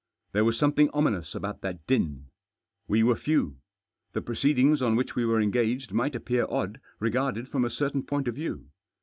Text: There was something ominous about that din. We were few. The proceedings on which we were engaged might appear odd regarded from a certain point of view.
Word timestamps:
There 0.31 0.43
was 0.45 0.57
something 0.57 0.89
ominous 0.95 1.35
about 1.35 1.61
that 1.61 1.85
din. 1.85 2.31
We 2.87 3.03
were 3.03 3.15
few. 3.15 3.57
The 4.13 4.21
proceedings 4.23 4.81
on 4.81 4.95
which 4.95 5.15
we 5.15 5.25
were 5.25 5.39
engaged 5.39 5.91
might 5.93 6.15
appear 6.15 6.47
odd 6.49 6.79
regarded 6.99 7.47
from 7.47 7.63
a 7.63 7.69
certain 7.69 8.01
point 8.01 8.27
of 8.27 8.33
view. 8.33 8.65